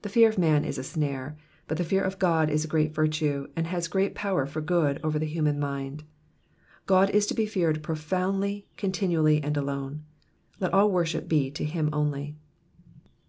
The 0.00 0.08
fear 0.08 0.28
of 0.28 0.36
man 0.36 0.64
is 0.64 0.78
a 0.78 0.82
snare, 0.82 1.36
but 1.68 1.76
the 1.78 1.84
fear 1.84 2.02
of 2.02 2.18
Qod 2.18 2.48
is 2.48 2.64
a 2.64 2.66
great 2.66 2.92
virtue, 2.92 3.46
and 3.54 3.68
has 3.68 3.86
great 3.86 4.16
power 4.16 4.46
for 4.46 4.60
good 4.60 4.98
over 5.04 5.16
the 5.16 5.28
human 5.30 5.60
mind. 5.60 6.02
God 6.86 7.08
is 7.10 7.24
to 7.28 7.34
be 7.34 7.46
feared 7.46 7.84
profoundly, 7.84 8.66
con 8.76 8.90
tinually, 8.90 9.38
and 9.40 9.56
alone. 9.56 10.02
Let 10.58 10.74
all 10.74 10.90
worship 10.90 11.28
be 11.28 11.52
to 11.52 11.64
him 11.64 11.88
only. 11.92 12.34